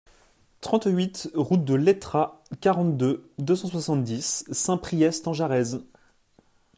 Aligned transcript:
trente-huit 0.61 1.29
route 1.35 1.63
de 1.63 1.75
L'Etrat, 1.75 2.41
quarante-deux, 2.59 3.29
deux 3.37 3.55
cent 3.55 3.67
soixante-dix, 3.69 4.45
Saint-Priest-en-Jarez 4.51 5.77